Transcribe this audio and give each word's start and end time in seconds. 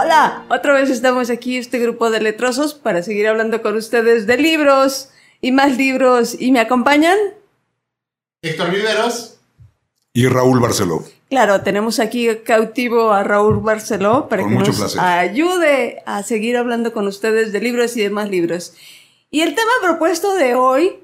Hola, 0.00 0.44
otra 0.48 0.74
vez 0.74 0.90
estamos 0.90 1.28
aquí, 1.28 1.56
este 1.56 1.80
grupo 1.80 2.08
de 2.08 2.20
letrosos, 2.20 2.72
para 2.72 3.02
seguir 3.02 3.26
hablando 3.26 3.62
con 3.62 3.74
ustedes 3.74 4.28
de 4.28 4.36
libros 4.36 5.08
y 5.40 5.50
más 5.50 5.76
libros. 5.76 6.40
¿Y 6.40 6.52
me 6.52 6.60
acompañan? 6.60 7.18
Héctor 8.40 8.70
Viveros. 8.70 9.40
Y 10.12 10.28
Raúl 10.28 10.60
Barceló. 10.60 11.02
Claro, 11.28 11.62
tenemos 11.62 11.98
aquí 11.98 12.28
cautivo 12.44 13.10
a 13.10 13.24
Raúl 13.24 13.58
Barceló 13.58 14.28
para 14.28 14.44
que 14.44 14.54
nos 14.54 14.96
ayude 14.96 16.00
a 16.06 16.22
seguir 16.22 16.56
hablando 16.56 16.92
con 16.92 17.08
ustedes 17.08 17.50
de 17.50 17.60
libros 17.60 17.96
y 17.96 18.02
demás 18.02 18.30
libros. 18.30 18.74
Y 19.32 19.40
el 19.40 19.56
tema 19.56 19.72
propuesto 19.82 20.32
de 20.34 20.54
hoy 20.54 21.00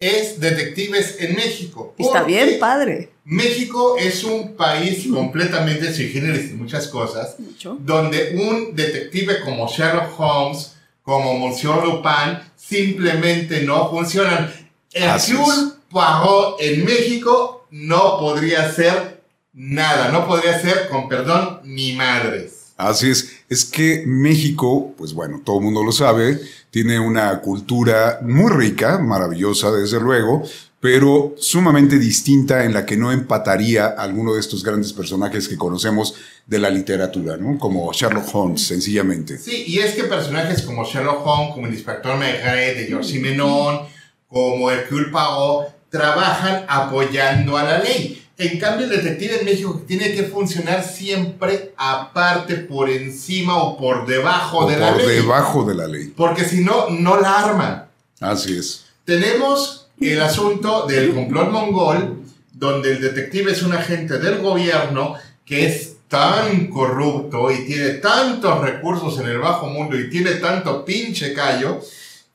es 0.00 0.40
Detectives 0.40 1.16
en 1.20 1.36
México. 1.36 1.94
Está 1.98 2.22
bien, 2.22 2.58
padre. 2.58 3.10
México 3.24 3.96
es 3.98 4.24
un 4.24 4.56
país 4.56 5.06
completamente 5.12 5.92
sin 5.92 6.10
géneros 6.10 6.46
y 6.50 6.54
muchas 6.54 6.88
cosas, 6.88 7.36
donde 7.80 8.34
un 8.34 8.74
detective 8.74 9.42
como 9.44 9.68
Sherlock 9.68 10.18
Holmes, 10.18 10.74
como 11.02 11.38
Monsieur 11.38 11.84
Lupin, 11.84 12.38
simplemente 12.56 13.62
no 13.62 13.90
funcionan. 13.90 14.50
Hercule 14.92 15.72
Poirot 15.90 16.56
en 16.60 16.84
México 16.84 17.66
no 17.70 18.18
podría 18.18 18.72
ser 18.72 19.22
nada, 19.52 20.10
no 20.10 20.26
podría 20.26 20.58
ser, 20.58 20.88
con 20.88 21.08
perdón, 21.08 21.60
ni 21.64 21.92
madres. 21.92 22.59
Así 22.88 23.10
es, 23.10 23.30
es 23.48 23.64
que 23.64 24.04
México, 24.06 24.94
pues 24.96 25.12
bueno, 25.12 25.40
todo 25.44 25.58
el 25.58 25.64
mundo 25.64 25.82
lo 25.82 25.92
sabe, 25.92 26.40
tiene 26.70 26.98
una 26.98 27.40
cultura 27.40 28.20
muy 28.22 28.50
rica, 28.50 28.98
maravillosa 28.98 29.70
desde 29.72 30.00
luego, 30.00 30.42
pero 30.80 31.34
sumamente 31.36 31.98
distinta 31.98 32.64
en 32.64 32.72
la 32.72 32.86
que 32.86 32.96
no 32.96 33.12
empataría 33.12 33.86
alguno 33.86 34.34
de 34.34 34.40
estos 34.40 34.64
grandes 34.64 34.92
personajes 34.94 35.46
que 35.46 35.58
conocemos 35.58 36.14
de 36.46 36.58
la 36.58 36.70
literatura, 36.70 37.36
¿no? 37.36 37.58
Como 37.58 37.92
Sherlock 37.92 38.34
Holmes, 38.34 38.66
sencillamente. 38.66 39.36
Sí, 39.36 39.64
y 39.66 39.80
es 39.80 39.94
que 39.94 40.04
personajes 40.04 40.62
como 40.62 40.84
Sherlock 40.84 41.24
Holmes, 41.24 41.54
como 41.54 41.66
el 41.66 41.74
inspector 41.74 42.16
Maigret 42.16 42.78
de 42.78 42.86
Georges 42.86 43.10
Simenon, 43.10 43.80
como 44.26 44.70
Hercule 44.70 45.10
Poirot, 45.10 45.90
trabajan 45.90 46.64
apoyando 46.66 47.58
a 47.58 47.64
la 47.64 47.78
ley. 47.80 48.22
En 48.40 48.58
cambio, 48.58 48.86
el 48.86 48.92
detective 48.92 49.40
en 49.40 49.44
México 49.44 49.82
tiene 49.86 50.14
que 50.14 50.22
funcionar 50.22 50.82
siempre 50.82 51.74
aparte, 51.76 52.54
por 52.54 52.88
encima 52.88 53.58
o 53.58 53.76
por 53.76 54.06
debajo 54.06 54.66
de 54.66 54.78
la 54.78 54.96
ley. 54.96 55.04
Por 55.04 55.14
debajo 55.14 55.64
de 55.64 55.74
la 55.74 55.86
ley. 55.86 56.12
Porque 56.16 56.46
si 56.46 56.64
no, 56.64 56.88
no 56.88 57.20
la 57.20 57.38
arman. 57.38 57.84
Así 58.18 58.56
es. 58.56 58.86
Tenemos 59.04 59.88
el 60.00 60.22
asunto 60.22 60.86
del 60.86 61.14
complot 61.14 61.50
mongol, 61.50 62.22
donde 62.54 62.92
el 62.92 63.02
detective 63.02 63.52
es 63.52 63.62
un 63.62 63.74
agente 63.74 64.18
del 64.18 64.38
gobierno 64.38 65.16
que 65.44 65.66
es 65.66 65.96
tan 66.08 66.68
corrupto 66.68 67.50
y 67.50 67.66
tiene 67.66 67.90
tantos 67.94 68.62
recursos 68.62 69.18
en 69.20 69.26
el 69.26 69.38
bajo 69.38 69.66
mundo 69.66 70.00
y 70.00 70.08
tiene 70.08 70.36
tanto 70.36 70.82
pinche 70.82 71.34
callo 71.34 71.82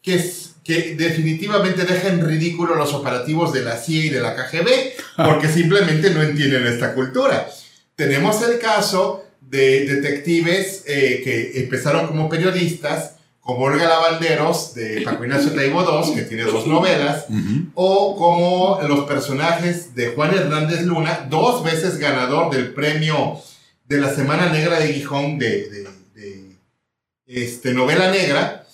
que 0.04 0.14
que 0.66 0.96
definitivamente 0.96 1.86
deja 1.86 2.08
en 2.08 2.26
ridículo 2.26 2.74
los 2.74 2.92
operativos 2.96 3.54
de 3.54 3.62
la 3.62 3.78
CIA 3.78 4.06
y 4.06 4.10
de 4.10 4.20
la 4.20 4.36
KGB, 4.36 4.68
porque 5.16 5.48
simplemente 5.48 6.10
no 6.10 6.24
entienden 6.24 6.66
esta 6.66 6.96
cultura. 6.96 7.48
Tenemos 7.96 8.42
el 8.42 8.58
caso 8.58 9.24
de 9.40 9.86
detectives 9.86 10.84
eh, 10.88 11.22
que 11.24 11.62
empezaron 11.62 12.08
como 12.08 12.28
periodistas, 12.28 13.14
como 13.42 13.66
Olga 13.66 13.88
Lavanderos 13.88 14.74
de 14.74 15.02
Paco 15.02 15.24
Ignacio 15.24 15.52
Taibo 15.52 15.84
II, 15.84 16.16
que 16.16 16.24
tiene 16.24 16.46
dos 16.46 16.66
novelas, 16.66 17.26
o 17.76 18.16
como 18.18 18.80
los 18.88 19.06
personajes 19.06 19.94
de 19.94 20.14
Juan 20.16 20.34
Hernández 20.34 20.82
Luna, 20.82 21.28
dos 21.30 21.64
veces 21.64 22.00
ganador 22.00 22.52
del 22.52 22.74
premio 22.74 23.40
de 23.88 24.02
la 24.02 24.12
Semana 24.12 24.50
Negra 24.50 24.80
de 24.80 24.92
Gijón 24.94 25.38
de, 25.38 25.70
de, 25.70 25.88
de 26.16 26.56
este, 27.28 27.72
novela 27.76 28.10
negra, 28.10 28.65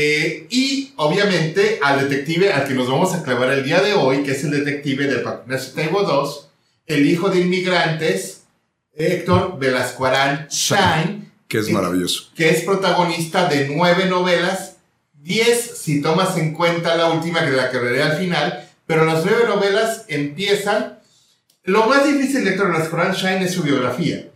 eh, 0.00 0.46
y 0.48 0.92
obviamente 0.94 1.80
al 1.82 2.08
detective 2.08 2.52
al 2.52 2.68
que 2.68 2.74
nos 2.74 2.88
vamos 2.88 3.14
a 3.14 3.24
clavar 3.24 3.50
el 3.50 3.64
día 3.64 3.80
de 3.80 3.94
hoy, 3.94 4.22
que 4.22 4.30
es 4.30 4.44
el 4.44 4.52
detective 4.52 5.08
de 5.08 5.24
Ignacio 5.44 5.74
Taibo 5.74 6.02
II, 6.02 6.30
el 6.86 7.04
hijo 7.04 7.30
de 7.30 7.40
inmigrantes, 7.40 8.42
Héctor 8.94 9.58
Velascuarán 9.58 10.46
Shine. 10.48 11.32
Que 11.48 11.58
es 11.58 11.70
maravilloso. 11.70 12.30
Que 12.36 12.50
es 12.50 12.62
protagonista 12.62 13.48
de 13.48 13.68
nueve 13.74 14.04
novelas, 14.04 14.76
diez 15.14 15.78
si 15.78 16.00
tomas 16.00 16.36
en 16.36 16.54
cuenta 16.54 16.94
la 16.94 17.10
última 17.10 17.44
que 17.44 17.50
la 17.50 17.68
que 17.68 17.78
veré 17.78 18.04
al 18.04 18.18
final, 18.18 18.70
pero 18.86 19.04
las 19.04 19.24
nueve 19.24 19.46
novelas 19.48 20.04
empiezan. 20.06 21.00
Lo 21.64 21.88
más 21.88 22.06
difícil 22.06 22.44
de 22.44 22.50
Héctor 22.50 22.70
Velascuarán 22.70 23.14
Shine 23.14 23.46
es 23.46 23.52
su 23.52 23.64
biografía 23.64 24.27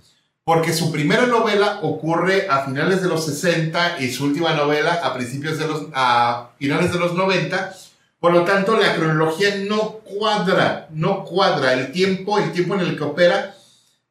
porque 0.44 0.72
su 0.72 0.90
primera 0.90 1.26
novela 1.26 1.78
ocurre 1.82 2.48
a 2.48 2.64
finales 2.64 3.00
de 3.00 3.08
los 3.08 3.24
60 3.26 4.00
y 4.00 4.10
su 4.10 4.24
última 4.24 4.54
novela 4.54 5.00
a 5.04 5.14
principios 5.14 5.58
de 5.58 5.68
los 5.68 5.86
a 5.94 6.50
finales 6.58 6.92
de 6.92 6.98
los 6.98 7.14
90. 7.14 7.74
Por 8.18 8.32
lo 8.32 8.44
tanto, 8.44 8.76
la 8.76 8.94
cronología 8.94 9.56
no 9.68 10.00
cuadra, 10.04 10.88
no 10.92 11.24
cuadra 11.24 11.72
el 11.72 11.92
tiempo, 11.92 12.38
el 12.38 12.52
tiempo 12.52 12.74
en 12.74 12.80
el 12.80 12.96
que 12.96 13.04
opera 13.04 13.54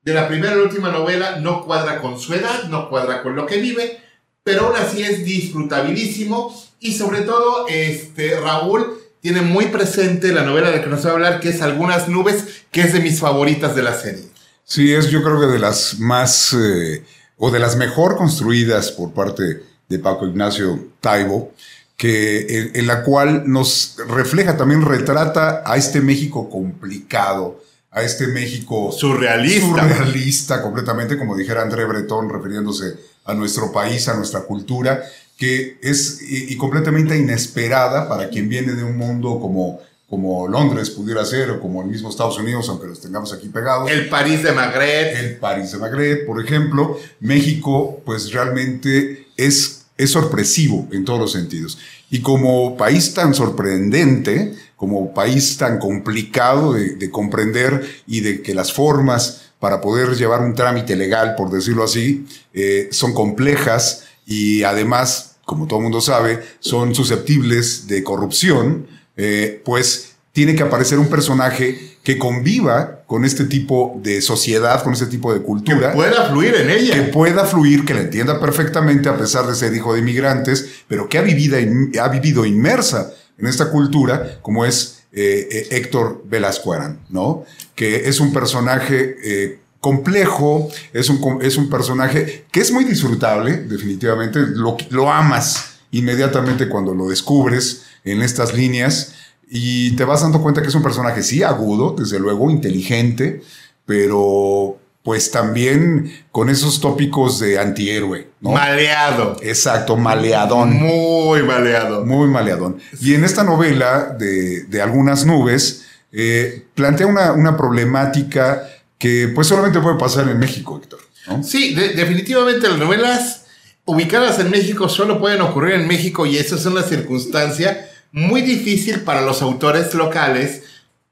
de 0.04 0.14
la 0.14 0.28
primera 0.28 0.54
a 0.54 0.56
la 0.56 0.64
última 0.64 0.90
novela 0.90 1.38
no 1.38 1.64
cuadra 1.64 2.02
con 2.02 2.20
su 2.20 2.34
edad, 2.34 2.64
no 2.70 2.90
cuadra 2.90 3.22
con 3.22 3.36
lo 3.36 3.46
que 3.46 3.58
vive, 3.58 4.00
pero 4.44 4.68
aún 4.68 4.76
así 4.76 5.04
es 5.04 5.24
disfrutabilísimo 5.24 6.56
y 6.80 6.94
sobre 6.94 7.22
todo 7.22 7.68
este 7.68 8.40
Raúl 8.40 9.00
tiene 9.22 9.42
muy 9.42 9.68
presente 9.68 10.34
la 10.34 10.42
novela 10.42 10.72
de 10.72 10.78
la 10.78 10.84
que 10.84 10.90
nos 10.90 11.06
va 11.06 11.12
a 11.12 11.14
hablar 11.14 11.40
que 11.40 11.50
es 11.50 11.62
Algunas 11.62 12.08
nubes, 12.08 12.64
que 12.72 12.82
es 12.82 12.94
de 12.94 13.02
mis 13.02 13.20
favoritas 13.20 13.76
de 13.76 13.84
la 13.84 13.94
serie. 13.94 14.24
Sí, 14.64 14.94
es 14.94 15.10
yo 15.10 15.24
creo 15.24 15.40
que 15.40 15.48
de 15.48 15.60
las 15.60 16.00
más 16.00 16.54
eh, 16.54 17.04
o 17.38 17.52
de 17.52 17.60
las 17.60 17.76
mejor 17.76 18.16
construidas 18.18 18.92
por 18.92 19.14
parte 19.14 19.64
de 19.90 20.00
Paco 20.00 20.26
Ignacio 20.26 20.88
Taibo, 21.02 21.52
que 21.98 22.72
en, 22.74 22.88
la 22.88 23.04
cual 23.04 23.44
nos 23.46 23.98
refleja 24.08 24.58
también 24.58 24.82
retrata 24.84 25.62
a 25.66 25.78
este 25.78 26.02
México 26.02 26.50
complicado, 26.50 27.62
a 27.92 28.02
este 28.02 28.28
México 28.28 28.92
surrealista, 28.92 29.68
surrealista 29.68 30.62
completamente, 30.62 31.18
como 31.18 31.36
dijera 31.36 31.62
André 31.62 31.86
Breton 31.86 32.30
refiriéndose 32.30 32.96
a 33.26 33.34
nuestro 33.34 33.72
país, 33.72 34.08
a 34.08 34.16
nuestra 34.16 34.42
cultura, 34.42 35.04
que 35.38 35.78
es 35.82 36.20
y 36.22 36.56
completamente 36.58 37.18
inesperada 37.18 38.08
para 38.08 38.30
quien 38.30 38.48
viene 38.48 38.74
de 38.74 38.84
un 38.84 38.98
mundo 38.98 39.40
como 39.40 39.80
como 40.12 40.46
Londres 40.46 40.90
pudiera 40.90 41.24
ser, 41.24 41.52
o 41.52 41.62
como 41.62 41.82
el 41.82 41.88
mismo 41.88 42.10
Estados 42.10 42.38
Unidos, 42.38 42.68
aunque 42.68 42.86
los 42.86 43.00
tengamos 43.00 43.32
aquí 43.32 43.48
pegados. 43.48 43.90
El 43.90 44.10
París 44.10 44.44
de 44.44 44.52
Magreb. 44.52 45.16
El 45.16 45.38
París 45.38 45.72
de 45.72 45.78
Magreb, 45.78 46.26
por 46.26 46.44
ejemplo. 46.44 47.00
México, 47.22 48.02
pues 48.04 48.30
realmente 48.34 49.28
es, 49.38 49.86
es 49.98 50.12
sorpresivo 50.12 50.86
en 50.92 51.06
todos 51.06 51.18
los 51.18 51.32
sentidos. 51.32 51.78
Y 52.10 52.20
como 52.20 52.76
país 52.76 53.14
tan 53.14 53.34
sorprendente, 53.34 54.54
como 54.76 55.14
país 55.14 55.56
tan 55.56 55.80
complicado 55.80 56.74
de, 56.74 57.10
comprender 57.10 57.90
y 58.06 58.20
de 58.20 58.42
que 58.42 58.54
las 58.54 58.74
formas 58.74 59.44
para 59.60 59.80
poder 59.80 60.18
llevar 60.18 60.42
un 60.42 60.56
trámite 60.56 60.98
legal, 60.98 61.36
por 61.38 61.52
decirlo 61.52 61.86
así, 61.86 62.26
eh, 62.54 62.90
son 62.92 63.14
complejas 63.14 64.04
y 64.26 64.64
además, 64.64 65.38
como 65.46 65.68
todo 65.68 65.80
el 65.80 65.84
mundo 65.84 66.02
sabe, 66.02 66.44
son 66.60 66.94
susceptibles 66.94 67.88
de 67.88 68.04
corrupción, 68.04 68.88
eh, 69.18 69.62
pues 69.66 70.16
tiene 70.32 70.56
que 70.56 70.64
aparecer 70.64 70.98
un 70.98 71.08
personaje 71.08 71.98
que 72.04 72.18
conviva 72.18 73.02
con 73.06 73.26
este 73.26 73.46
tipo 73.46 74.00
de 74.02 74.22
sociedad, 74.22 74.82
con 74.84 74.94
este 74.94 75.08
tipo 75.08 75.34
de 75.34 75.42
cultura. 75.42 75.90
Que 75.90 75.96
pueda 75.96 76.30
fluir 76.30 76.56
en 76.56 76.70
ella. 76.70 76.94
Que 76.96 77.12
pueda 77.12 77.46
fluir, 77.46 77.86
que 77.86 77.94
la 77.94 78.02
entienda 78.02 78.40
perfectamente 78.40 79.10
a 79.10 79.18
pesar 79.18 79.46
de 79.46 79.56
ser 79.56 79.74
hijo 79.74 79.94
de 79.94 80.00
inmigrantes, 80.00 80.84
pero 80.88 81.10
que 81.10 81.18
ha 81.18 81.22
vivido, 81.22 81.58
ha 82.02 82.08
vivido 82.08 82.46
inmersa 82.46 83.12
en 83.38 83.48
esta 83.48 83.70
cultura, 83.70 84.40
como 84.42 84.66
es 84.66 85.04
eh, 85.12 85.48
eh, 85.52 85.68
Héctor 85.72 86.24
Velasco 86.26 86.74
¿no? 87.10 87.44
Que 87.76 88.08
es 88.08 88.20
un 88.20 88.32
personaje 88.32 89.60
complejo, 89.82 90.70
es 90.94 91.10
un, 91.10 91.40
es 91.42 91.58
un 91.58 91.70
personaje 91.70 92.46
que 92.52 92.62
es 92.62 92.72
muy 92.72 92.86
disfrutable, 92.86 93.58
definitivamente, 93.58 94.40
lo, 94.40 94.78
lo 94.92 95.12
amas 95.12 95.72
inmediatamente 95.92 96.70
cuando 96.70 96.94
lo 96.94 97.10
descubres 97.10 97.84
en 98.04 98.22
estas 98.22 98.54
líneas 98.54 99.16
y 99.54 99.96
te 99.98 100.06
vas 100.06 100.22
dando 100.22 100.42
cuenta 100.42 100.62
que 100.62 100.70
es 100.70 100.76
un 100.76 100.84
personaje, 100.84 101.24
sí, 101.24 101.44
agudo, 101.44 101.94
desde 101.98 102.20
luego, 102.20 102.50
inteligente, 102.50 103.42
pero 103.86 104.78
pues 105.04 105.30
también 105.32 106.14
con 106.32 106.50
esos 106.50 106.80
tópicos 106.80 107.40
de 107.40 107.60
antihéroe. 107.60 108.30
¿no? 108.40 108.52
Maleado. 108.52 109.36
Exacto, 109.42 109.98
maleadón. 109.98 110.74
Muy 110.74 111.44
maleado. 111.44 112.06
Muy 112.06 112.30
maleadón. 112.30 112.78
Y 113.02 113.14
en 113.16 113.26
esta 113.26 113.44
novela 113.44 114.16
de, 114.18 114.64
de 114.64 114.82
algunas 114.82 115.26
nubes, 115.26 115.86
eh, 116.14 116.68
plantea 116.74 117.08
una, 117.08 117.34
una, 117.34 117.58
problemática 117.58 118.64
que 118.98 119.32
pues 119.34 119.48
solamente 119.48 119.80
puede 119.80 119.98
pasar 119.98 120.30
en 120.30 120.40
México, 120.40 120.80
Héctor. 120.82 121.00
Sí, 121.44 121.74
definitivamente 121.74 122.68
las 122.68 122.78
novelas 122.78 123.46
ubicadas 123.86 124.40
en 124.40 124.50
México 124.50 124.90
solo 124.90 125.20
pueden 125.20 125.42
ocurrir 125.42 125.76
en 125.76 125.88
México 125.88 126.26
y 126.26 126.38
esa 126.38 126.56
es 126.56 126.66
una 126.66 126.84
circunstancia 126.84 127.91
muy 128.12 128.42
difícil 128.42 129.02
para 129.02 129.22
los 129.22 129.42
autores 129.42 129.94
locales 129.94 130.64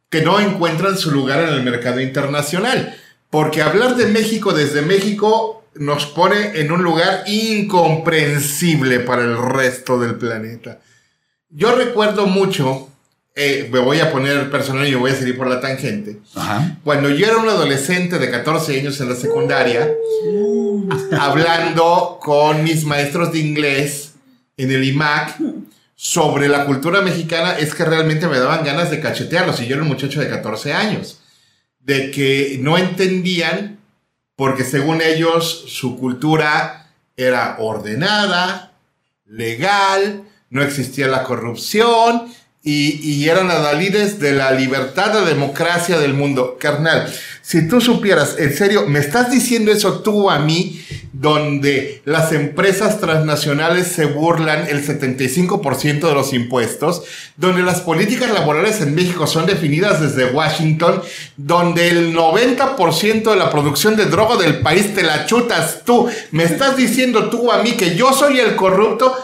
que 0.10 0.22
no 0.22 0.40
encuentran 0.40 0.98
su 0.98 1.12
lugar 1.12 1.44
en 1.44 1.50
el 1.50 1.64
mercado 1.64 2.02
internacional. 2.02 2.96
Porque 3.30 3.62
hablar 3.62 3.96
de 3.96 4.08
México 4.08 4.54
desde 4.54 4.82
México 4.82 5.64
nos 5.76 6.08
pone 6.08 6.60
en 6.60 6.72
un 6.72 6.84
lugar 6.84 7.24
incomprensible 7.28 9.00
para 9.02 9.22
el 9.22 9.38
resto 9.38 10.00
del 10.00 10.16
planeta. 10.16 10.80
Yo 11.50 11.76
recuerdo 11.76 12.26
mucho, 12.26 12.90
eh, 13.36 13.70
me 13.72 13.80
voy 13.80 14.00
a 14.00 14.12
poner 14.12 14.50
personal 14.50 14.88
y 14.88 14.96
voy 14.96 15.12
a 15.12 15.16
salir 15.16 15.38
por 15.38 15.48
la 15.48 15.62
tangente. 15.62 16.18
Cuando 16.84 17.10
yo 17.10 17.26
era 17.28 17.38
un 17.38 17.48
adolescente 17.48 18.20
de 18.20 18.30
14 18.30 18.80
años 18.80 19.00
en 19.00 19.10
la 19.10 19.16
secundaria, 19.16 19.90
hablando 21.20 22.20
con 22.22 22.64
mis 22.64 22.84
maestros 22.84 23.32
de 23.32 23.40
inglés 23.40 24.14
en 24.58 24.72
el 24.72 24.84
IMAC 24.84 25.40
sobre 26.02 26.48
la 26.48 26.66
cultura 26.66 27.02
mexicana, 27.02 27.60
es 27.60 27.76
que 27.76 27.84
realmente 27.84 28.30
me 28.30 28.40
daban 28.40 28.64
ganas 28.64 28.90
de 28.90 29.02
cachetearlos. 29.02 29.60
Y 29.60 29.68
yo 29.68 29.74
era 29.74 29.84
un 29.84 29.90
muchacho 29.90 30.22
de 30.22 30.30
14 30.30 30.72
años. 30.72 31.20
De 31.82 32.10
que 32.10 32.58
no 32.62 32.78
entendían 32.78 33.80
porque 34.38 34.64
según 34.64 35.02
ellos 35.02 35.66
su 35.68 36.00
cultura 36.00 36.94
era 37.18 37.58
ordenada, 37.60 38.72
legal, 39.26 40.24
no 40.50 40.64
existía 40.64 41.10
la 41.10 41.24
corrupción 41.24 42.34
y, 42.62 43.28
eran 43.30 43.50
adalides 43.50 44.20
de 44.20 44.34
la 44.34 44.52
libertad, 44.52 45.14
la 45.14 45.22
democracia 45.22 45.98
del 45.98 46.14
mundo. 46.14 46.58
Carnal, 46.60 47.12
si 47.42 47.68
tú 47.68 47.80
supieras, 47.80 48.36
en 48.38 48.56
serio, 48.56 48.86
me 48.86 49.00
estás 49.00 49.32
diciendo 49.32 49.72
eso 49.72 50.02
tú 50.02 50.30
a 50.30 50.40
mí, 50.40 50.84
donde 51.14 52.02
las 52.06 52.34
empresas 52.34 53.00
transnacionales 53.00 53.88
se 53.88 54.06
burlan 54.06 54.68
el 54.68 54.86
75% 54.86 56.08
de 56.08 56.14
los 56.14 56.34
impuestos, 56.34 57.04
donde 57.38 57.64
las 57.64 57.82
políticas 57.82 58.30
laborales 58.32 58.82
en 58.82 58.94
México 58.94 59.26
son 59.26 59.46
definidas 59.46 60.02
desde 60.02 60.32
Washington, 60.32 61.02
donde 61.38 61.90
el 61.90 62.14
90% 62.14 63.32
de 63.32 63.36
la 63.38 63.50
producción 63.50 63.96
de 63.96 64.06
droga 64.06 64.36
del 64.36 64.60
país 64.60 64.94
te 64.94 65.04
la 65.04 65.26
chutas 65.26 65.84
tú. 65.86 66.10
Me 66.32 66.44
estás 66.44 66.76
diciendo 66.76 67.30
tú 67.30 67.52
a 67.52 67.64
mí 67.64 67.72
que 67.72 67.96
yo 67.96 68.14
soy 68.14 68.40
el 68.40 68.56
corrupto. 68.56 69.16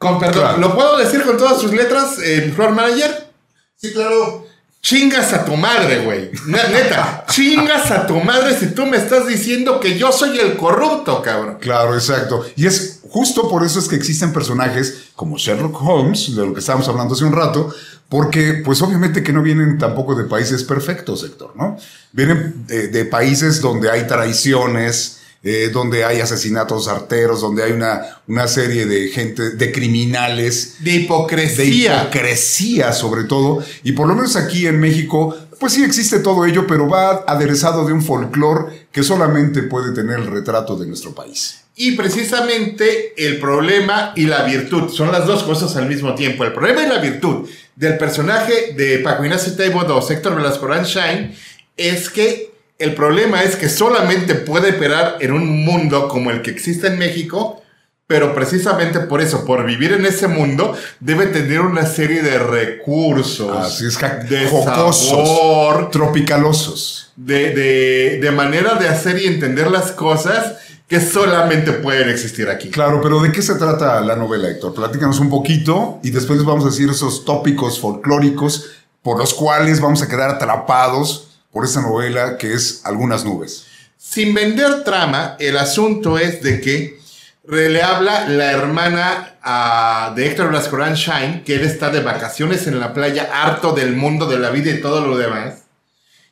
Con 0.00 0.18
perdón, 0.18 0.62
¿lo 0.62 0.74
puedo 0.74 0.96
decir 0.96 1.22
con 1.24 1.36
todas 1.36 1.60
sus 1.60 1.74
letras 1.74 2.18
en 2.24 2.54
Floor 2.54 2.70
Manager? 2.70 3.30
Sí, 3.76 3.92
claro. 3.92 4.46
Chingas 4.80 5.34
a 5.34 5.44
tu 5.44 5.54
madre, 5.58 6.02
güey. 6.02 6.30
Neta, 6.46 7.26
chingas 7.30 7.90
a 7.90 8.06
tu 8.06 8.18
madre 8.20 8.58
si 8.58 8.68
tú 8.68 8.86
me 8.86 8.96
estás 8.96 9.26
diciendo 9.26 9.78
que 9.78 9.98
yo 9.98 10.10
soy 10.10 10.38
el 10.38 10.56
corrupto, 10.56 11.20
cabrón. 11.20 11.58
Claro, 11.60 11.92
exacto. 11.92 12.46
Y 12.56 12.64
es 12.66 13.00
justo 13.10 13.46
por 13.50 13.62
eso 13.62 13.78
es 13.78 13.88
que 13.88 13.96
existen 13.96 14.32
personajes 14.32 15.10
como 15.14 15.36
Sherlock 15.36 15.78
Holmes, 15.82 16.34
de 16.34 16.46
lo 16.46 16.54
que 16.54 16.60
estábamos 16.60 16.88
hablando 16.88 17.12
hace 17.12 17.24
un 17.26 17.34
rato, 17.34 17.68
porque 18.08 18.62
pues 18.64 18.80
obviamente 18.80 19.22
que 19.22 19.34
no 19.34 19.42
vienen 19.42 19.76
tampoco 19.76 20.14
de 20.14 20.24
países 20.24 20.64
perfectos, 20.64 21.24
Héctor, 21.24 21.52
¿no? 21.56 21.76
Vienen 22.12 22.64
de 22.66 23.04
países 23.04 23.60
donde 23.60 23.90
hay 23.90 24.06
traiciones, 24.06 25.19
eh, 25.42 25.70
donde 25.72 26.04
hay 26.04 26.20
asesinatos 26.20 26.86
arteros, 26.86 27.40
donde 27.40 27.62
hay 27.62 27.72
una, 27.72 28.20
una 28.26 28.46
serie 28.46 28.84
de 28.84 29.08
gente, 29.08 29.50
de 29.50 29.72
criminales. 29.72 30.76
De 30.80 30.96
hipocresía. 30.96 31.94
De 31.96 32.02
hipocresía 32.02 32.92
sobre 32.92 33.24
todo. 33.24 33.64
Y 33.82 33.92
por 33.92 34.06
lo 34.06 34.14
menos 34.14 34.36
aquí 34.36 34.66
en 34.66 34.78
México, 34.78 35.34
pues 35.58 35.72
sí 35.72 35.82
existe 35.82 36.18
todo 36.20 36.44
ello, 36.44 36.66
pero 36.66 36.88
va 36.88 37.24
aderezado 37.26 37.86
de 37.86 37.92
un 37.92 38.02
folclore 38.02 38.88
que 38.92 39.02
solamente 39.02 39.62
puede 39.62 39.94
tener 39.94 40.18
el 40.18 40.26
retrato 40.26 40.76
de 40.76 40.86
nuestro 40.86 41.14
país. 41.14 41.60
Y 41.76 41.92
precisamente 41.92 43.14
el 43.16 43.40
problema 43.40 44.12
y 44.14 44.26
la 44.26 44.42
virtud 44.42 44.90
son 44.90 45.10
las 45.10 45.26
dos 45.26 45.42
cosas 45.44 45.74
al 45.76 45.88
mismo 45.88 46.14
tiempo. 46.14 46.44
El 46.44 46.52
problema 46.52 46.82
y 46.82 46.88
la 46.88 46.98
virtud 46.98 47.48
del 47.76 47.96
personaje 47.96 48.74
de 48.76 48.98
Paco 48.98 49.24
Ignacio 49.24 49.54
Taibo 49.54 49.80
o 49.80 50.10
Héctor 50.10 50.34
Velasco 50.34 50.68
Shine 50.84 51.34
es 51.78 52.10
que 52.10 52.50
el 52.80 52.94
problema 52.94 53.44
es 53.44 53.56
que 53.56 53.68
solamente 53.68 54.34
puede 54.34 54.76
operar 54.76 55.18
en 55.20 55.32
un 55.32 55.64
mundo 55.64 56.08
como 56.08 56.30
el 56.30 56.40
que 56.42 56.50
existe 56.50 56.86
en 56.86 56.98
México, 56.98 57.62
pero 58.06 58.34
precisamente 58.34 59.00
por 59.00 59.20
eso, 59.20 59.44
por 59.44 59.64
vivir 59.64 59.92
en 59.92 60.04
ese 60.06 60.26
mundo, 60.26 60.74
debe 60.98 61.26
tener 61.26 61.60
una 61.60 61.86
serie 61.86 62.22
de 62.22 62.38
recursos. 62.38 63.56
Así 63.56 63.86
es, 63.86 63.98
de 64.28 64.48
jocosos, 64.48 65.90
tropicalosos. 65.90 67.12
De, 67.16 68.18
de 68.20 68.30
manera 68.32 68.74
de 68.74 68.88
hacer 68.88 69.18
y 69.18 69.26
entender 69.26 69.70
las 69.70 69.92
cosas 69.92 70.54
que 70.88 71.00
solamente 71.00 71.72
pueden 71.72 72.08
existir 72.08 72.48
aquí. 72.48 72.70
Claro, 72.70 73.00
pero 73.00 73.20
¿de 73.20 73.30
qué 73.30 73.42
se 73.42 73.54
trata 73.54 74.00
la 74.00 74.16
novela, 74.16 74.48
Héctor? 74.48 74.74
Platícanos 74.74 75.20
un 75.20 75.30
poquito 75.30 76.00
y 76.02 76.10
después 76.10 76.38
les 76.38 76.46
vamos 76.46 76.64
a 76.64 76.70
decir 76.70 76.90
esos 76.90 77.24
tópicos 77.24 77.78
folclóricos 77.78 78.70
por 79.02 79.18
los 79.18 79.34
cuales 79.34 79.80
vamos 79.80 80.02
a 80.02 80.08
quedar 80.08 80.30
atrapados 80.30 81.29
por 81.52 81.64
esta 81.64 81.80
novela 81.80 82.36
que 82.38 82.54
es 82.54 82.82
Algunas 82.84 83.24
nubes. 83.24 83.66
Sin 83.96 84.34
vender 84.34 84.82
trama, 84.82 85.36
el 85.38 85.56
asunto 85.56 86.18
es 86.18 86.42
de 86.42 86.60
que 86.60 86.98
le 87.44 87.82
habla 87.82 88.28
la 88.28 88.50
hermana 88.52 89.36
ah, 89.42 90.12
de 90.14 90.26
Héctor 90.26 90.48
Blascorán 90.48 90.94
Shine, 90.94 91.42
que 91.44 91.56
él 91.56 91.62
está 91.62 91.90
de 91.90 92.00
vacaciones 92.00 92.66
en 92.66 92.80
la 92.80 92.94
playa, 92.94 93.28
harto 93.32 93.72
del 93.72 93.94
mundo, 93.94 94.26
de 94.26 94.38
la 94.38 94.50
vida 94.50 94.70
y 94.70 94.80
todo 94.80 95.06
lo 95.06 95.18
demás. 95.18 95.64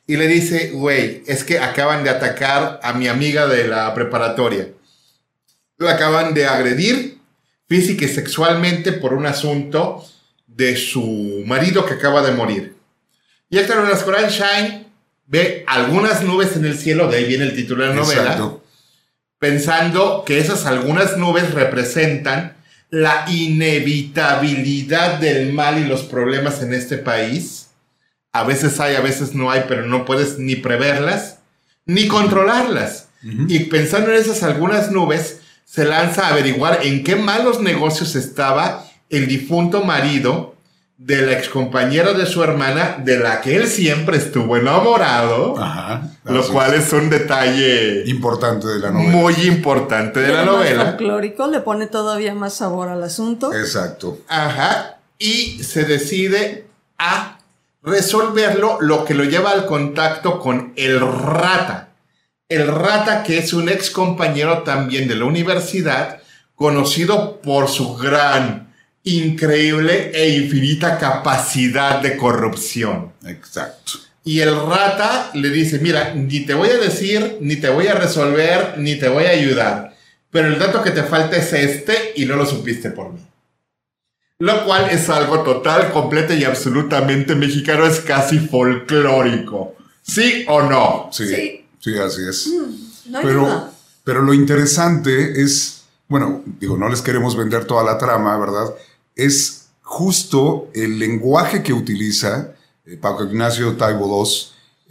Y 0.07 0.17
le 0.17 0.27
dice, 0.27 0.71
güey, 0.71 1.23
es 1.27 1.43
que 1.43 1.59
acaban 1.59 2.03
de 2.03 2.09
atacar 2.09 2.79
a 2.81 2.93
mi 2.93 3.07
amiga 3.07 3.47
de 3.47 3.67
la 3.67 3.93
preparatoria. 3.93 4.69
La 5.77 5.91
acaban 5.91 6.33
de 6.33 6.47
agredir 6.47 7.19
física 7.67 8.05
y 8.05 8.09
sexualmente 8.09 8.93
por 8.93 9.13
un 9.13 9.27
asunto 9.27 10.03
de 10.47 10.75
su 10.75 11.43
marido 11.45 11.85
que 11.85 11.93
acaba 11.93 12.23
de 12.23 12.31
morir. 12.31 12.75
Y 13.49 13.59
Héctor 13.59 13.85
Blascorán 13.85 14.29
Shine 14.29 14.88
ve 15.29 15.63
algunas 15.67 16.23
nubes 16.23 16.55
en 16.57 16.65
el 16.65 16.77
cielo, 16.77 17.07
de 17.07 17.17
ahí 17.17 17.25
viene 17.25 17.45
el 17.45 17.55
título 17.55 17.83
de 17.83 17.89
la 17.89 17.95
novela, 17.95 18.57
pensando 19.37 20.23
que 20.25 20.39
esas 20.39 20.65
algunas 20.65 21.17
nubes 21.17 21.53
representan 21.53 22.57
la 22.89 23.25
inevitabilidad 23.29 25.19
del 25.19 25.53
mal 25.53 25.77
y 25.77 25.85
los 25.85 26.01
problemas 26.01 26.63
en 26.63 26.73
este 26.73 26.97
país. 26.97 27.67
A 28.33 28.43
veces 28.43 28.79
hay, 28.79 28.95
a 28.95 29.01
veces 29.01 29.35
no 29.35 29.51
hay, 29.51 29.65
pero 29.67 29.85
no 29.85 30.03
puedes 30.03 30.39
ni 30.39 30.55
preverlas 30.55 31.37
ni 31.85 32.07
controlarlas. 32.07 33.07
Y 33.21 33.65
pensando 33.65 34.11
en 34.11 34.17
esas 34.17 34.43
algunas 34.43 34.91
nubes, 34.91 35.41
se 35.65 35.83
lanza 35.83 36.25
a 36.25 36.29
averiguar 36.29 36.79
en 36.83 37.03
qué 37.03 37.15
malos 37.15 37.61
negocios 37.61 38.15
estaba 38.15 38.85
el 39.09 39.27
difunto 39.27 39.83
marido 39.83 40.55
de 40.99 41.21
la 41.21 41.31
excompañera 41.31 42.11
de 42.11 42.25
su 42.25 42.43
hermana, 42.43 42.97
de 42.99 43.17
la 43.17 43.39
que 43.39 43.55
él 43.55 43.67
siempre 43.67 44.17
estuvo 44.17 44.57
enamorado, 44.57 45.55
lo 46.25 46.47
cual 46.49 46.73
es. 46.73 46.91
un 46.91 47.09
detalle 47.09 48.03
importante 48.05 48.67
de 48.67 48.79
la 48.79 48.91
novela. 48.91 49.09
Muy 49.09 49.33
importante 49.47 50.19
de 50.19 50.33
la 50.33 50.43
novela. 50.43 50.85
folclórico 50.87 51.47
le 51.47 51.61
pone 51.61 51.87
todavía 51.87 52.35
más 52.35 52.55
sabor 52.55 52.89
al 52.89 53.01
asunto. 53.01 53.53
Exacto. 53.53 54.19
Ajá. 54.27 54.97
Y 55.17 55.63
se 55.63 55.85
decide 55.85 56.67
a 56.97 57.39
resolverlo, 57.81 58.77
lo 58.81 59.05
que 59.05 59.13
lo 59.13 59.23
lleva 59.23 59.51
al 59.51 59.65
contacto 59.65 60.39
con 60.39 60.73
el 60.75 60.99
rata. 60.99 61.89
El 62.49 62.67
rata 62.67 63.23
que 63.23 63.37
es 63.37 63.53
un 63.53 63.69
ex 63.69 63.89
compañero 63.89 64.63
también 64.63 65.07
de 65.07 65.15
la 65.15 65.23
universidad, 65.23 66.19
conocido 66.55 67.39
por 67.41 67.69
su 67.69 67.95
gran 67.95 68.68
increíble 69.17 70.11
e 70.13 70.29
infinita 70.37 70.97
capacidad 70.97 72.01
de 72.01 72.17
corrupción. 72.17 73.13
Exacto. 73.25 73.93
Y 74.23 74.41
el 74.41 74.55
rata 74.55 75.31
le 75.33 75.49
dice, 75.49 75.79
mira, 75.79 76.13
ni 76.13 76.41
te 76.41 76.53
voy 76.53 76.69
a 76.69 76.77
decir, 76.77 77.37
ni 77.41 77.55
te 77.55 77.69
voy 77.69 77.87
a 77.87 77.95
resolver, 77.95 78.75
ni 78.77 78.95
te 78.95 79.09
voy 79.09 79.25
a 79.25 79.31
ayudar. 79.31 79.95
Pero 80.29 80.49
el 80.49 80.59
dato 80.59 80.83
que 80.83 80.91
te 80.91 81.03
falta 81.03 81.37
es 81.37 81.51
este 81.53 82.13
y 82.15 82.25
no 82.25 82.35
lo 82.35 82.45
supiste 82.45 82.91
por 82.91 83.11
mí. 83.13 83.19
Lo 84.39 84.65
cual 84.65 84.89
es 84.89 85.09
algo 85.09 85.41
total, 85.41 85.91
completo 85.91 86.33
y 86.33 86.43
absolutamente 86.43 87.35
mexicano, 87.35 87.85
es 87.85 87.99
casi 87.99 88.39
folclórico. 88.39 89.75
¿Sí 90.01 90.45
o 90.47 90.61
no? 90.61 91.09
Sí, 91.11 91.65
sí, 91.79 91.97
así 91.97 92.21
es. 92.27 92.47
Mm, 92.47 93.15
pero, 93.21 93.69
pero 94.03 94.21
lo 94.21 94.33
interesante 94.33 95.41
es, 95.41 95.83
bueno, 96.07 96.43
digo, 96.59 96.77
no 96.77 96.87
les 96.87 97.01
queremos 97.01 97.35
vender 97.35 97.65
toda 97.65 97.83
la 97.83 97.97
trama, 97.97 98.37
¿verdad? 98.37 98.73
Es 99.25 99.69
justo 99.81 100.69
el 100.73 100.99
lenguaje 100.99 101.63
que 101.63 101.73
utiliza 101.73 102.51
eh, 102.85 102.97
Paco 102.97 103.23
Ignacio 103.23 103.75
Taibo 103.75 104.23
II, 104.23 104.31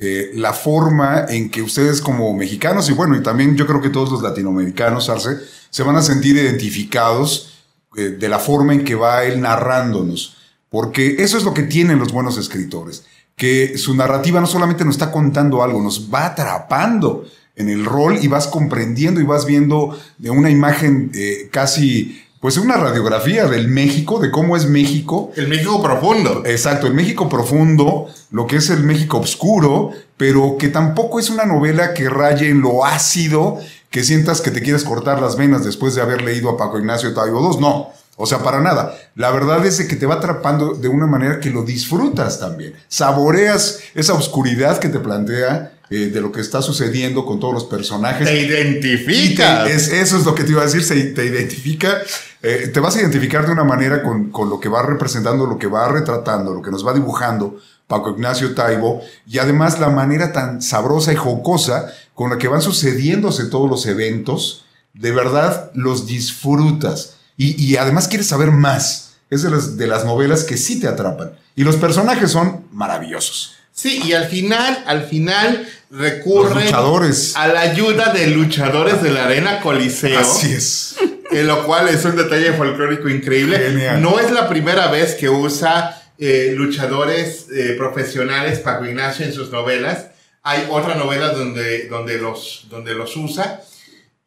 eh, 0.00 0.30
la 0.34 0.52
forma 0.52 1.26
en 1.28 1.50
que 1.50 1.62
ustedes 1.62 2.00
como 2.00 2.32
mexicanos 2.34 2.88
y 2.90 2.92
bueno, 2.92 3.16
y 3.16 3.22
también 3.22 3.56
yo 3.56 3.66
creo 3.66 3.80
que 3.80 3.90
todos 3.90 4.10
los 4.10 4.22
latinoamericanos, 4.22 5.08
Arce, 5.08 5.38
se 5.70 5.82
van 5.82 5.96
a 5.96 6.02
sentir 6.02 6.36
identificados 6.36 7.64
eh, 7.96 8.10
de 8.10 8.28
la 8.28 8.38
forma 8.38 8.74
en 8.74 8.84
que 8.84 8.94
va 8.94 9.24
él 9.24 9.40
narrándonos, 9.40 10.36
porque 10.68 11.16
eso 11.18 11.38
es 11.38 11.44
lo 11.44 11.54
que 11.54 11.62
tienen 11.62 11.98
los 11.98 12.12
buenos 12.12 12.36
escritores, 12.36 13.04
que 13.36 13.78
su 13.78 13.94
narrativa 13.94 14.40
no 14.40 14.46
solamente 14.46 14.84
nos 14.84 14.96
está 14.96 15.10
contando 15.10 15.62
algo, 15.62 15.80
nos 15.80 16.12
va 16.12 16.26
atrapando 16.26 17.24
en 17.54 17.68
el 17.68 17.84
rol 17.84 18.18
y 18.20 18.28
vas 18.28 18.46
comprendiendo 18.46 19.20
y 19.20 19.24
vas 19.24 19.46
viendo 19.46 19.98
de 20.18 20.30
una 20.30 20.50
imagen 20.50 21.10
casi 21.50 22.27
pues 22.40 22.56
una 22.56 22.76
radiografía 22.76 23.46
del 23.46 23.68
México, 23.68 24.20
de 24.20 24.30
cómo 24.30 24.56
es 24.56 24.66
México. 24.66 25.32
El 25.36 25.48
México 25.48 25.82
profundo. 25.82 26.42
Exacto, 26.46 26.86
el 26.86 26.94
México 26.94 27.28
profundo, 27.28 28.06
lo 28.30 28.46
que 28.46 28.56
es 28.56 28.70
el 28.70 28.84
México 28.84 29.18
oscuro, 29.18 29.90
pero 30.16 30.56
que 30.58 30.68
tampoco 30.68 31.18
es 31.18 31.30
una 31.30 31.44
novela 31.44 31.94
que 31.94 32.08
raye 32.08 32.48
en 32.50 32.60
lo 32.60 32.84
ácido 32.84 33.58
que 33.90 34.04
sientas 34.04 34.40
que 34.40 34.50
te 34.50 34.62
quieres 34.62 34.84
cortar 34.84 35.20
las 35.20 35.36
venas 35.36 35.64
después 35.64 35.94
de 35.94 36.02
haber 36.02 36.22
leído 36.22 36.50
a 36.50 36.56
Paco 36.56 36.78
Ignacio 36.78 37.14
Taibo 37.14 37.40
II. 37.52 37.60
No, 37.60 37.88
o 38.16 38.26
sea, 38.26 38.38
para 38.42 38.60
nada. 38.60 38.94
La 39.14 39.30
verdad 39.30 39.64
es 39.64 39.80
que 39.80 39.96
te 39.96 40.06
va 40.06 40.16
atrapando 40.16 40.74
de 40.74 40.88
una 40.88 41.06
manera 41.06 41.40
que 41.40 41.50
lo 41.50 41.62
disfrutas 41.62 42.38
también. 42.38 42.74
Saboreas 42.88 43.80
esa 43.94 44.14
oscuridad 44.14 44.78
que 44.78 44.88
te 44.88 44.98
plantea 44.98 45.77
eh, 45.90 46.10
de 46.12 46.20
lo 46.20 46.30
que 46.30 46.40
está 46.40 46.60
sucediendo 46.60 47.24
con 47.24 47.40
todos 47.40 47.54
los 47.54 47.64
personajes. 47.64 48.26
Te 48.26 48.40
identifica. 48.40 49.66
eso 49.66 50.18
es 50.18 50.24
lo 50.24 50.34
que 50.34 50.44
te 50.44 50.52
iba 50.52 50.60
a 50.60 50.66
decir, 50.66 50.82
se, 50.82 51.02
te 51.02 51.24
identifica. 51.24 51.98
Eh, 52.42 52.70
te 52.72 52.80
vas 52.80 52.96
a 52.96 53.00
identificar 53.00 53.46
de 53.46 53.52
una 53.52 53.64
manera 53.64 54.02
con, 54.02 54.30
con, 54.30 54.50
lo 54.50 54.60
que 54.60 54.68
va 54.68 54.82
representando, 54.82 55.46
lo 55.46 55.58
que 55.58 55.66
va 55.66 55.88
retratando, 55.88 56.54
lo 56.54 56.62
que 56.62 56.70
nos 56.70 56.86
va 56.86 56.92
dibujando 56.92 57.58
Paco 57.86 58.10
Ignacio 58.10 58.54
Taibo, 58.54 59.00
y 59.26 59.38
además 59.38 59.80
la 59.80 59.88
manera 59.88 60.30
tan 60.30 60.60
sabrosa 60.60 61.12
y 61.12 61.16
jocosa 61.16 61.90
con 62.14 62.30
la 62.30 62.38
que 62.38 62.48
van 62.48 62.60
sucediéndose 62.60 63.46
todos 63.46 63.68
los 63.68 63.86
eventos, 63.86 64.66
de 64.92 65.10
verdad 65.10 65.70
los 65.74 66.06
disfrutas. 66.06 67.16
Y, 67.36 67.60
y 67.62 67.76
además 67.76 68.08
quieres 68.08 68.26
saber 68.26 68.50
más. 68.50 69.14
Es 69.30 69.42
de 69.42 69.50
las, 69.50 69.76
de 69.76 69.86
las 69.86 70.04
novelas 70.04 70.44
que 70.44 70.56
sí 70.56 70.80
te 70.80 70.88
atrapan. 70.88 71.32
Y 71.56 71.64
los 71.64 71.76
personajes 71.76 72.30
son 72.30 72.66
maravillosos. 72.72 73.57
Sí, 73.78 74.02
y 74.04 74.12
al 74.12 74.26
final, 74.26 74.82
al 74.86 75.04
final 75.04 75.68
recurre 75.88 76.68
a 76.72 77.46
la 77.46 77.60
ayuda 77.60 78.12
de 78.12 78.26
luchadores 78.26 79.00
de 79.04 79.12
la 79.12 79.26
Arena 79.26 79.60
Coliseo. 79.60 80.18
Así 80.18 80.52
es. 80.52 80.96
En 81.30 81.46
lo 81.46 81.64
cual 81.64 81.88
es 81.88 82.04
un 82.04 82.16
detalle 82.16 82.54
folclórico 82.54 83.08
increíble. 83.08 83.96
No 84.00 84.18
es 84.18 84.32
la 84.32 84.48
primera 84.48 84.88
vez 84.88 85.14
que 85.14 85.28
usa 85.28 86.02
eh, 86.18 86.54
luchadores 86.56 87.46
eh, 87.54 87.76
profesionales 87.78 88.58
Paco 88.58 88.84
Ignacio 88.84 89.24
en 89.24 89.32
sus 89.32 89.52
novelas. 89.52 90.06
Hay 90.42 90.66
otra 90.70 90.96
novela 90.96 91.28
donde, 91.28 91.86
donde, 91.86 92.18
los, 92.18 92.66
donde 92.68 92.94
los 92.94 93.16
usa. 93.16 93.62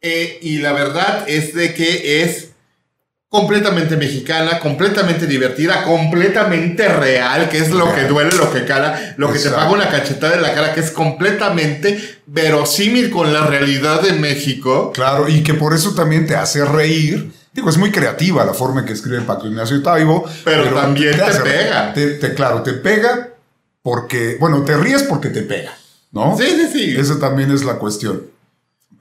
Eh, 0.00 0.38
y 0.40 0.60
la 0.60 0.72
verdad 0.72 1.28
es 1.28 1.52
de 1.52 1.74
que 1.74 2.22
es 2.22 2.51
completamente 3.32 3.96
mexicana, 3.96 4.58
completamente 4.58 5.26
divertida, 5.26 5.84
completamente 5.84 6.86
real, 6.86 7.48
que 7.48 7.56
es 7.56 7.70
lo 7.70 7.90
que 7.94 8.02
duele, 8.02 8.30
lo 8.36 8.52
que 8.52 8.66
cala, 8.66 9.14
lo 9.16 9.32
que 9.32 9.38
te 9.38 9.48
paga 9.48 9.70
una 9.70 9.88
cachetada 9.88 10.34
en 10.34 10.42
la 10.42 10.52
cara, 10.52 10.74
que 10.74 10.80
es 10.80 10.90
completamente 10.90 12.20
verosímil 12.26 13.10
con 13.10 13.32
la 13.32 13.46
realidad 13.46 14.02
de 14.02 14.12
México. 14.12 14.92
Claro, 14.92 15.30
y 15.30 15.42
que 15.42 15.54
por 15.54 15.72
eso 15.72 15.94
también 15.94 16.26
te 16.26 16.36
hace 16.36 16.62
reír. 16.62 17.32
Digo, 17.54 17.70
es 17.70 17.78
muy 17.78 17.90
creativa 17.90 18.44
la 18.44 18.52
forma 18.52 18.80
en 18.80 18.86
que 18.86 18.92
escribe 18.92 19.22
Paco 19.22 19.46
Ignacio 19.46 19.82
Taibo. 19.82 20.28
Pero, 20.44 20.64
también 20.64 21.16
te, 21.16 21.40
pega. 21.40 21.94
Te, 21.94 22.34
claro, 22.34 22.62
te 22.62 22.74
pega 22.74 23.30
porque, 23.82 24.36
bueno, 24.40 24.62
te 24.62 24.76
ríes 24.76 25.04
porque 25.04 25.30
te 25.30 25.40
pega, 25.40 25.72
¿no? 26.10 26.36
Sí, 26.36 26.44
sí, 26.48 26.68
sí. 26.70 26.94
Esa 26.98 27.18
también 27.18 27.50
es 27.50 27.64
la 27.64 27.78
cuestión. 27.78 28.24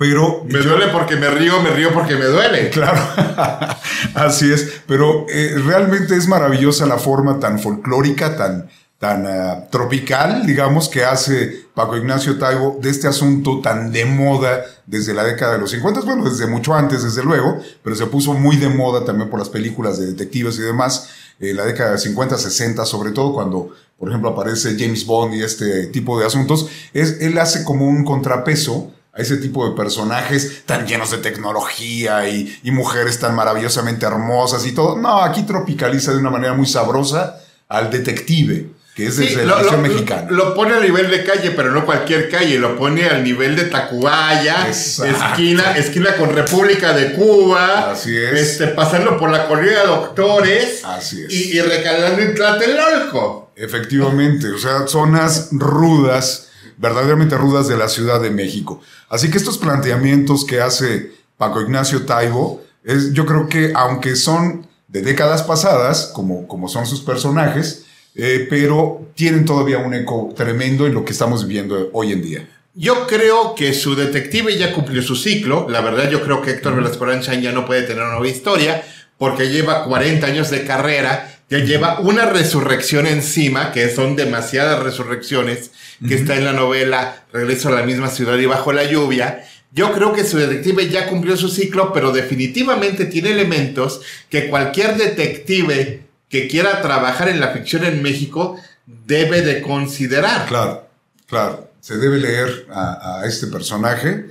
Pero. 0.02 0.44
Me 0.50 0.58
duele 0.62 0.88
porque 0.88 1.16
me 1.16 1.30
río, 1.30 1.62
me 1.62 1.70
río 1.70 1.94
porque 1.94 2.16
me 2.16 2.26
duele. 2.26 2.70
Claro, 2.72 3.00
así 4.16 4.52
es. 4.52 4.82
Pero 4.88 5.28
eh, 5.30 5.54
realmente 5.64 6.16
es 6.16 6.28
maravillosa 6.28 6.88
la 6.88 6.98
forma 6.98 7.40
tan 7.40 7.60
folclórica, 7.60 8.36
tan, 8.36 8.68
tan 8.98 9.28
ah, 9.28 9.68
tropical, 9.70 10.48
digamos, 10.48 10.90
que 10.90 11.06
hace 11.06 11.68
Paco 11.76 11.98
Ignacio 11.98 12.40
Taibo 12.40 12.80
de 12.82 12.90
este 12.90 13.08
asunto 13.08 13.62
tan 13.62 13.92
de 13.92 14.06
moda 14.06 14.66
desde 14.88 15.14
la 15.14 15.24
década 15.24 15.54
de 15.54 15.60
los 15.60 15.70
50, 15.70 16.02
bueno, 16.02 16.28
desde 16.28 16.48
mucho 16.48 16.74
antes, 16.74 17.04
desde 17.04 17.24
luego, 17.24 17.60
pero 17.84 17.96
se 17.96 18.08
puso 18.08 18.34
muy 18.34 18.58
de 18.58 18.70
moda 18.70 19.06
también 19.06 19.30
por 19.30 19.38
las 19.38 19.50
películas 19.50 20.00
de 20.00 20.08
detectives 20.08 20.58
y 20.58 20.64
demás, 20.64 21.10
en 21.40 21.56
la 21.56 21.66
década 21.66 21.92
de 21.92 22.00
50, 22.00 22.40
60, 22.40 22.86
sobre 22.86 23.12
todo 23.12 23.34
cuando, 23.34 23.70
por 24.00 24.10
ejemplo, 24.10 24.32
aparece 24.32 24.76
James 24.80 25.06
Bond 25.06 25.36
y 25.36 25.44
este 25.44 25.88
tipo 25.88 26.20
de 26.20 26.26
asuntos, 26.26 26.70
es, 26.92 27.22
él 27.22 27.38
hace 27.38 27.64
como 27.64 27.88
un 27.88 28.04
contrapeso 28.04 28.92
a 29.14 29.22
ese 29.22 29.38
tipo 29.38 29.70
de 29.70 29.76
personajes 29.76 30.64
tan 30.66 30.88
llenos 30.88 31.12
de 31.12 31.18
tecnología 31.18 32.30
y, 32.30 32.60
mujeres 32.72 33.20
tan 33.20 33.36
maravillosamente 33.36 34.06
hermosas 34.06 34.66
y 34.66 34.72
todo. 34.72 34.98
No, 34.98 35.22
aquí 35.22 35.44
tropicaliza 35.44 36.14
de 36.14 36.20
una 36.20 36.30
manera 36.30 36.54
muy 36.54 36.66
sabrosa 36.66 37.42
al 37.68 37.92
detective, 37.92 38.68
que 38.96 39.08
es 39.08 39.18
de 39.18 39.46
la 39.46 39.62
lo, 39.62 39.78
mexicana. 39.78 40.28
Lo 40.32 40.54
pone 40.54 40.76
a 40.76 40.80
nivel 40.80 41.12
de 41.12 41.24
calle, 41.26 41.52
pero 41.52 41.72
no 41.72 41.86
cualquier 41.86 42.30
calle, 42.30 42.58
lo 42.58 42.78
pone 42.78 43.06
al 43.06 43.24
nivel 43.24 43.58
de 43.58 43.66
Tacubaya, 43.66 44.70
esquina, 44.70 45.76
esquina 45.76 46.16
con 46.16 46.34
República 46.34 46.94
de 46.94 47.12
Cuba, 47.14 47.92
Así 47.92 48.16
es. 48.16 48.34
Este, 48.34 48.68
pasando 48.68 49.18
por 49.18 49.30
la 49.30 49.48
corrida 49.48 49.82
de 49.82 49.88
doctores 49.88 50.86
Así 50.86 51.24
es. 51.24 51.34
Y, 51.34 51.58
y 51.58 51.62
recalando 51.62 52.22
en 52.22 52.34
Tlatelolco. 52.34 53.52
Efectivamente, 53.58 54.48
o 54.48 54.58
sea, 54.58 54.88
zonas 54.88 55.50
rudas 55.52 56.51
verdaderamente 56.82 57.38
rudas 57.38 57.68
de 57.68 57.78
la 57.78 57.88
Ciudad 57.88 58.20
de 58.20 58.32
México. 58.32 58.82
Así 59.08 59.30
que 59.30 59.38
estos 59.38 59.58
planteamientos 59.58 60.46
que 60.46 60.60
hace 60.60 61.12
Paco 61.38 61.62
Ignacio 61.62 62.06
Taibo, 62.06 62.64
es, 62.84 63.14
yo 63.14 63.26
creo 63.26 63.48
que 63.48 63.72
aunque 63.76 64.16
son 64.16 64.68
de 64.88 65.02
décadas 65.02 65.44
pasadas, 65.44 66.12
como, 66.14 66.48
como 66.48 66.68
son 66.68 66.86
sus 66.86 67.02
personajes, 67.02 67.86
eh, 68.16 68.48
pero 68.50 69.08
tienen 69.16 69.46
todavía 69.46 69.78
un 69.78 69.94
eco 69.94 70.34
tremendo 70.36 70.86
en 70.86 70.94
lo 70.94 71.06
que 71.06 71.14
estamos 71.14 71.48
viviendo 71.48 71.90
hoy 71.94 72.12
en 72.12 72.22
día. 72.22 72.50
Yo 72.74 73.06
creo 73.06 73.54
que 73.54 73.74
su 73.74 73.96
detective 73.96 74.58
ya 74.58 74.74
cumplió 74.74 75.02
su 75.02 75.16
ciclo. 75.16 75.68
La 75.70 75.82
verdad, 75.82 76.10
yo 76.10 76.24
creo 76.24 76.42
que 76.42 76.52
Héctor 76.52 76.76
Velasco 76.76 77.06
ya 77.06 77.52
no 77.52 77.66
puede 77.66 77.84
tener 77.84 78.04
una 78.04 78.14
nueva 78.14 78.28
historia 78.28 78.84
porque 79.18 79.50
lleva 79.50 79.84
40 79.86 80.26
años 80.26 80.50
de 80.50 80.66
carrera, 80.66 81.41
ya 81.52 81.60
lleva 81.60 82.00
una 82.00 82.26
resurrección 82.28 83.06
encima, 83.06 83.74
que 83.74 83.94
son 83.94 84.16
demasiadas 84.16 84.82
resurrecciones, 84.82 85.72
que 86.08 86.16
está 86.16 86.38
en 86.38 86.46
la 86.46 86.54
novela 86.54 87.26
Regreso 87.34 87.68
a 87.68 87.74
la 87.74 87.84
misma 87.84 88.08
ciudad 88.08 88.38
y 88.38 88.46
bajo 88.46 88.72
la 88.72 88.86
lluvia. 88.86 89.44
Yo 89.74 89.92
creo 89.92 90.14
que 90.14 90.24
su 90.24 90.38
detective 90.38 90.90
ya 90.90 91.08
cumplió 91.10 91.36
su 91.36 91.50
ciclo, 91.50 91.92
pero 91.92 92.14
definitivamente 92.14 93.04
tiene 93.04 93.32
elementos 93.32 94.02
que 94.30 94.48
cualquier 94.48 94.96
detective 94.96 96.06
que 96.30 96.48
quiera 96.48 96.82
trabajar 96.82 97.28
en 97.28 97.42
la 97.42 97.50
ficción 97.50 97.84
en 97.84 98.02
México 98.02 98.58
debe 98.86 99.42
de 99.42 99.62
considerar. 99.62 100.48
Claro, 100.48 100.88
claro. 101.28 101.70
Se 101.82 101.98
debe 101.98 102.18
leer 102.18 102.68
a, 102.72 103.20
a 103.20 103.26
este 103.26 103.48
personaje 103.48 104.28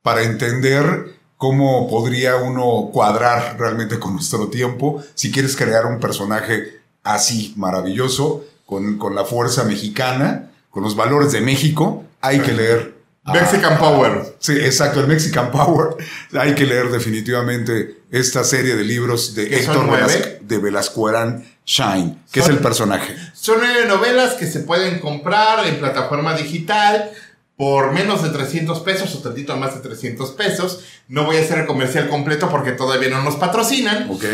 para 0.00 0.22
entender 0.22 1.12
cómo 1.36 1.88
podría 1.88 2.36
uno 2.36 2.90
cuadrar 2.92 3.56
realmente 3.58 3.98
con 3.98 4.14
nuestro 4.14 4.48
tiempo 4.48 5.02
si 5.14 5.30
quieres 5.30 5.56
crear 5.56 5.86
un 5.86 6.00
personaje 6.00 6.80
así 7.02 7.52
maravilloso, 7.56 8.44
con, 8.66 8.98
con 8.98 9.14
la 9.14 9.24
fuerza 9.24 9.64
mexicana 9.64 10.50
con 10.74 10.82
los 10.82 10.96
valores 10.96 11.30
de 11.30 11.40
México, 11.40 12.04
hay 12.20 12.40
que 12.40 12.52
leer. 12.52 12.94
Mexican 13.32 13.78
Power. 13.78 14.36
Sí, 14.40 14.52
exacto, 14.54 14.98
el 15.00 15.06
Mexican 15.06 15.52
Power. 15.52 15.96
Hay 16.36 16.56
que 16.56 16.66
leer 16.66 16.90
definitivamente 16.90 18.00
esta 18.10 18.42
serie 18.42 18.74
de 18.74 18.82
libros 18.82 19.36
de 19.36 19.56
Héctor 19.56 19.88
Velasco, 19.88 20.28
de 20.40 20.58
Velascuerán 20.58 21.44
Shine, 21.64 22.18
que 22.32 22.40
es 22.40 22.48
el 22.48 22.58
personaje. 22.58 23.14
Son 23.34 23.58
nueve 23.60 23.86
novelas 23.86 24.34
que 24.34 24.48
se 24.48 24.60
pueden 24.60 24.98
comprar 24.98 25.64
en 25.64 25.78
plataforma 25.78 26.36
digital 26.36 27.12
por 27.56 27.92
menos 27.92 28.22
de 28.22 28.30
300 28.30 28.80
pesos 28.80 29.14
o 29.14 29.18
tantito 29.18 29.56
más 29.56 29.74
de 29.74 29.80
300 29.88 30.30
pesos. 30.32 30.84
No 31.08 31.24
voy 31.24 31.36
a 31.36 31.40
hacer 31.40 31.58
el 31.58 31.66
comercial 31.66 32.08
completo 32.08 32.48
porque 32.48 32.72
todavía 32.72 33.10
no 33.10 33.22
nos 33.22 33.36
patrocinan. 33.36 34.10
Ok. 34.10 34.24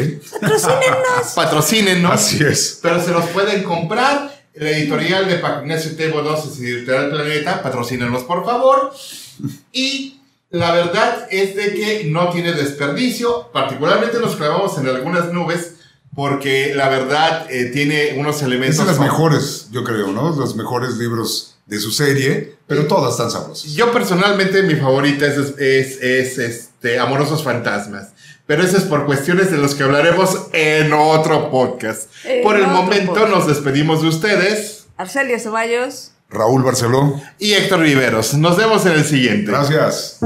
Patrocínenos. 0.41 1.33
Patrocínenos. 1.35 2.13
Así 2.13 2.43
es. 2.43 2.79
Pero 2.83 3.03
se 3.03 3.11
los 3.11 3.27
pueden 3.27 3.63
comprar 3.63 4.41
la 4.55 4.71
editorial 4.71 5.29
de 5.29 5.37
Paco 5.37 5.63
Ignacio 5.63 5.97
Tebo 5.97 6.23
2 6.23 6.47
es 6.47 6.59
Editorial 6.61 7.11
Planeta, 7.11 7.63
patrocínenos 7.63 8.25
por 8.25 8.45
favor. 8.45 8.93
Y 9.73 10.21
la 10.51 10.73
verdad 10.73 11.29
es 11.31 11.55
de 11.55 11.75
que 11.75 12.05
no 12.05 12.31
tiene 12.31 12.53
desperdicio, 12.53 13.51
particularmente 13.53 14.19
nos 14.19 14.37
clavamos 14.37 14.77
en 14.79 14.89
algunas 14.89 15.33
nubes 15.33 15.77
porque 16.21 16.75
la 16.75 16.91
verdad 16.91 17.51
eh, 17.51 17.71
tiene 17.73 18.13
unos 18.19 18.43
elementos... 18.43 18.79
Es 18.79 18.85
de 18.85 18.93
las 18.93 19.01
mejores, 19.01 19.69
yo 19.71 19.83
creo, 19.85 20.09
¿no? 20.09 20.37
Los 20.37 20.55
mejores 20.55 20.99
libros 20.99 21.57
de 21.65 21.79
su 21.79 21.91
serie, 21.93 22.57
pero 22.67 22.87
todas 22.87 23.13
están 23.13 23.31
sabrosas. 23.31 23.73
Yo 23.73 23.91
personalmente 23.91 24.63
mi 24.63 24.75
favorita 24.75 25.25
es, 25.25 25.39
es, 25.57 26.03
es 26.03 26.37
este, 26.37 26.99
Amorosos 26.99 27.43
Fantasmas. 27.43 28.09
Pero 28.47 28.63
eso 28.63 28.77
es 28.77 28.83
por 28.83 29.07
cuestiones 29.07 29.51
de 29.51 29.57
los 29.57 29.75
que 29.75 29.83
hablaremos 29.83 30.49
en 30.53 30.93
otro 30.93 31.51
podcast. 31.51 32.11
por 32.43 32.57
el 32.57 32.67
momento 32.67 33.27
nos 33.27 33.47
despedimos 33.47 34.03
de 34.03 34.09
ustedes. 34.09 34.89
Arcelia 34.99 35.39
Ceballos. 35.39 36.13
Raúl 36.29 36.63
Barceló. 36.63 37.19
Y 37.39 37.55
Héctor 37.55 37.81
Viveros. 37.81 38.35
Nos 38.35 38.59
vemos 38.59 38.85
en 38.85 38.93
el 38.93 39.07
siguiente. 39.07 39.51
Gracias. 39.51 40.19